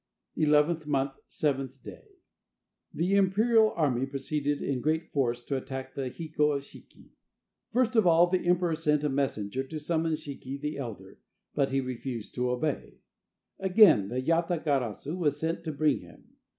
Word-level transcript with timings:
Eleventh 0.35 0.87
month, 0.87 1.11
7th 1.29 1.83
day. 1.83 2.07
The 2.91 3.13
imperial 3.13 3.69
army 3.75 4.07
proceeded 4.07 4.59
in 4.59 4.81
great 4.81 5.11
force 5.11 5.43
to 5.43 5.57
attack 5.57 5.93
the 5.93 6.09
Hiko 6.09 6.57
of 6.57 6.63
Shiki. 6.63 7.11
First 7.71 7.95
of 7.95 8.07
all 8.07 8.25
the 8.25 8.39
emperor 8.47 8.73
sent 8.75 9.03
a 9.03 9.09
messenger 9.09 9.63
to 9.67 9.79
summon 9.79 10.13
Shiki 10.13 10.59
the 10.59 10.79
elder, 10.79 11.19
but 11.53 11.69
he 11.69 11.81
refused 11.81 12.33
to 12.33 12.49
obey. 12.49 12.95
Again 13.59 14.07
the 14.07 14.19
Yata 14.19 14.57
garasu 14.63 15.15
was 15.19 15.39
sent 15.39 15.63
to 15.65 15.71
bring 15.71 15.99
him. 15.99 16.29